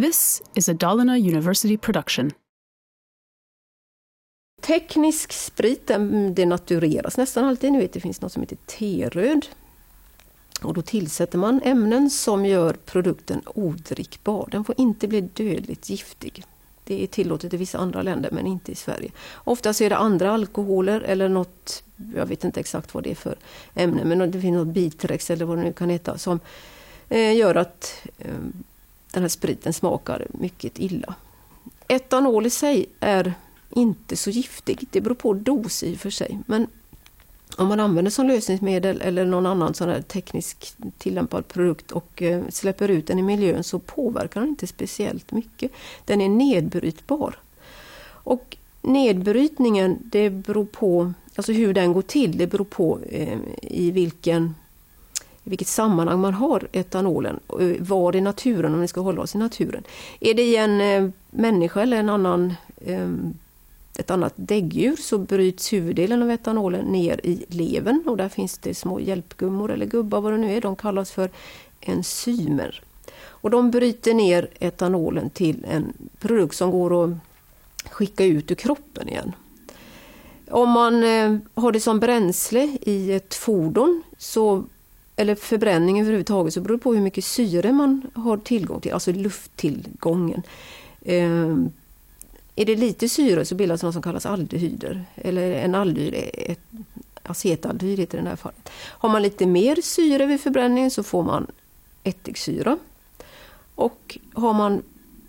This 0.00 0.42
is 0.54 0.68
a 0.68 0.72
Dalarna 0.72 1.18
University 1.18 1.76
production. 1.76 2.30
Teknisk 4.60 5.32
sprit 5.32 5.86
den 5.86 6.34
denatureras 6.34 7.16
nästan 7.16 7.44
alltid. 7.44 7.72
Ni 7.72 7.78
vet, 7.78 7.92
det 7.92 8.00
finns 8.00 8.20
något 8.20 8.32
som 8.32 8.42
heter 8.42 8.56
T-röd. 8.66 9.46
Och 10.62 10.74
då 10.74 10.82
tillsätter 10.82 11.38
man 11.38 11.60
ämnen 11.64 12.10
som 12.10 12.46
gör 12.46 12.72
produkten 12.72 13.42
odrickbar. 13.46 14.48
Den 14.52 14.64
får 14.64 14.74
inte 14.78 15.08
bli 15.08 15.20
dödligt 15.20 15.90
giftig. 15.90 16.44
Det 16.84 17.02
är 17.02 17.06
tillåtet 17.06 17.54
i 17.54 17.56
vissa 17.56 17.78
andra 17.78 18.02
länder 18.02 18.30
men 18.32 18.46
inte 18.46 18.72
i 18.72 18.74
Sverige. 18.74 19.10
Oftast 19.34 19.80
är 19.80 19.90
det 19.90 19.96
andra 19.96 20.32
alkoholer 20.32 21.00
eller 21.00 21.28
något, 21.28 21.82
jag 22.14 22.26
vet 22.26 22.44
inte 22.44 22.60
exakt 22.60 22.94
vad 22.94 23.04
det 23.04 23.10
är 23.10 23.14
för 23.14 23.36
ämne, 23.74 24.04
men 24.04 24.30
det 24.30 24.40
finns 24.40 24.54
något 24.54 24.74
bitrex 24.74 25.30
eller 25.30 25.44
vad 25.44 25.58
det 25.58 25.64
nu 25.64 25.72
kan 25.72 25.90
heta 25.90 26.18
som 26.18 26.40
eh, 27.08 27.36
gör 27.36 27.54
att 27.54 28.06
eh, 28.18 28.34
den 29.12 29.22
här 29.22 29.28
spriten 29.28 29.72
smakar 29.72 30.26
mycket 30.30 30.78
illa. 30.78 31.14
Etanol 31.88 32.46
i 32.46 32.50
sig 32.50 32.86
är 33.00 33.34
inte 33.70 34.16
så 34.16 34.30
giftig. 34.30 34.86
Det 34.90 35.00
beror 35.00 35.14
på 35.14 35.32
dos 35.32 35.82
i 35.82 35.94
och 35.94 35.98
för 35.98 36.10
sig. 36.10 36.38
Men 36.46 36.66
om 37.56 37.68
man 37.68 37.80
använder 37.80 38.10
som 38.10 38.26
lösningsmedel 38.26 39.00
eller 39.00 39.24
någon 39.24 39.46
annan 39.46 39.74
sån 39.74 39.88
här 39.88 40.02
teknisk 40.02 40.74
tillämpad 40.98 41.48
produkt 41.48 41.92
och 41.92 42.22
eh, 42.22 42.42
släpper 42.48 42.88
ut 42.88 43.06
den 43.06 43.18
i 43.18 43.22
miljön 43.22 43.64
så 43.64 43.78
påverkar 43.78 44.40
den 44.40 44.50
inte 44.50 44.66
speciellt 44.66 45.32
mycket. 45.32 45.70
Den 46.04 46.20
är 46.20 46.28
nedbrytbar. 46.28 47.38
Och 48.02 48.56
nedbrytningen, 48.82 49.98
det 50.02 50.30
beror 50.30 50.64
på, 50.64 51.12
alltså 51.34 51.52
hur 51.52 51.74
den 51.74 51.92
går 51.92 52.02
till, 52.02 52.38
det 52.38 52.46
beror 52.46 52.64
på 52.64 52.98
eh, 53.10 53.38
i 53.62 53.90
vilken 53.90 54.54
i 55.44 55.50
vilket 55.50 55.68
sammanhang 55.68 56.20
man 56.20 56.34
har 56.34 56.68
etanolen, 56.72 57.40
eh, 57.60 57.82
var 57.82 58.16
i 58.16 58.20
naturen, 58.20 58.74
om 58.74 58.80
vi 58.80 58.88
ska 58.88 59.00
hålla 59.00 59.22
oss 59.22 59.34
i 59.34 59.38
naturen. 59.38 59.82
Är 60.20 60.34
det 60.34 60.42
i 60.42 60.56
en 60.56 60.80
eh, 60.80 61.10
människa 61.30 61.82
eller 61.82 61.96
en 61.96 62.08
annan 62.08 62.54
eh, 62.80 63.08
ett 63.98 64.10
annat 64.10 64.32
däggdjur 64.36 64.96
så 64.96 65.18
bryts 65.18 65.72
huvuddelen 65.72 66.22
av 66.22 66.30
etanolen 66.30 66.84
ner 66.84 67.20
i 67.24 67.44
levern 67.48 68.02
och 68.06 68.16
där 68.16 68.28
finns 68.28 68.58
det 68.58 68.74
små 68.74 69.00
hjälpgummor 69.00 69.72
eller 69.72 69.86
gubbar 69.86 70.20
vad 70.20 70.32
det 70.32 70.38
nu 70.38 70.56
är, 70.56 70.60
de 70.60 70.76
kallas 70.76 71.10
för 71.10 71.30
enzymer. 71.80 72.82
Och 73.22 73.50
de 73.50 73.70
bryter 73.70 74.14
ner 74.14 74.48
etanolen 74.58 75.30
till 75.30 75.64
en 75.64 75.92
produkt 76.18 76.56
som 76.56 76.70
går 76.70 77.04
att 77.04 77.10
skicka 77.90 78.24
ut 78.24 78.50
ur 78.50 78.54
kroppen 78.54 79.08
igen. 79.08 79.32
Om 80.50 80.70
man 80.70 80.94
har 81.54 81.72
det 81.72 81.80
som 81.80 82.00
bränsle 82.00 82.76
i 82.80 83.12
ett 83.12 83.34
fordon 83.34 84.02
så 84.18 84.64
eller 85.20 85.34
förbränning 85.34 86.00
överhuvudtaget 86.00 86.54
så 86.54 86.60
beror 86.60 86.76
det 86.76 86.82
på 86.82 86.94
hur 86.94 87.02
mycket 87.02 87.24
syre 87.24 87.72
man 87.72 88.10
har 88.14 88.36
tillgång 88.36 88.80
till, 88.80 88.92
alltså 88.92 89.12
lufttillgången. 89.12 90.42
Eh, 91.02 91.56
är 92.56 92.64
det 92.64 92.76
lite 92.76 93.08
syre 93.08 93.44
så 93.44 93.54
bildas 93.54 93.82
något 93.82 93.92
som 93.92 94.02
kallas 94.02 94.26
aldehyder. 94.26 95.04
Eller 95.14 95.52
en 95.52 95.74
aldehyd, 95.74 96.14
ett, 96.34 96.60
acetaldehyd 97.22 97.98
heter 97.98 98.18
det 98.18 98.20
i 98.20 98.24
det 98.24 98.28
här 98.28 98.36
fallet. 98.36 98.70
Har 98.74 99.08
man 99.08 99.22
lite 99.22 99.46
mer 99.46 99.76
syre 99.82 100.26
vid 100.26 100.40
förbränningen 100.40 100.90
så 100.90 101.02
får 101.02 101.22
man 101.22 101.46
ättiksyra. 102.02 102.78
Och 103.74 104.18
har 104.34 104.52
man 104.52 104.82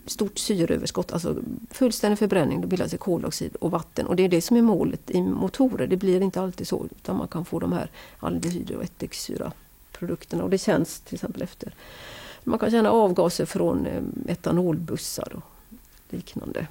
stort 0.06 0.40
syreöverskott, 0.40 1.12
alltså 1.12 1.36
fullständig 1.72 2.20
förbränning, 2.20 2.62
då 2.62 2.68
bildas 2.68 2.92
det 2.92 2.98
koldioxid 2.98 3.56
och 3.56 3.72
vatten. 3.72 4.08
Och 4.08 4.16
det 4.16 4.24
är 4.24 4.30
det 4.30 4.42
som 4.42 4.58
är 4.58 4.62
målet 4.62 5.12
i 5.12 5.22
motorer. 5.22 5.88
Det 5.88 5.98
blir 5.98 6.22
inte 6.22 6.42
alltid 6.42 6.68
så, 6.68 6.86
utan 6.92 7.18
man 7.18 7.28
kan 7.28 7.46
få 7.46 7.60
de 7.60 7.74
här 7.74 7.90
aldehyder 8.20 8.76
och 8.76 8.84
ättiksyra 8.84 9.52
produkterna 10.02 10.44
Och 10.44 10.50
det 10.50 10.58
känns 10.58 11.00
till 11.00 11.16
exempel 11.16 11.42
efter. 11.42 11.74
Man 12.44 12.60
kan 12.60 12.72
känna 12.72 12.92
avgaser 12.92 13.46
från 13.46 13.86
eh, 13.86 14.02
etanolbussar 14.28 15.34
och 15.36 15.44
liknande. 16.10 16.68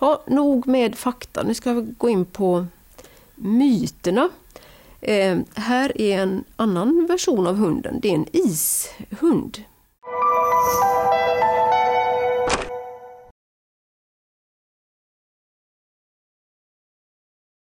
Ja, 0.00 0.22
nog 0.26 0.66
med 0.66 0.94
fakta. 0.94 1.42
Nu 1.42 1.54
ska 1.54 1.72
vi 1.72 1.94
gå 1.98 2.08
in 2.08 2.24
på 2.24 2.66
myterna. 3.34 4.28
Eh, 5.00 5.38
här 5.54 6.00
är 6.00 6.18
en 6.18 6.44
annan 6.56 7.06
version 7.06 7.46
av 7.46 7.56
hunden. 7.56 8.00
Det 8.00 8.08
är 8.08 8.14
en 8.14 8.26
ishund. 8.32 9.62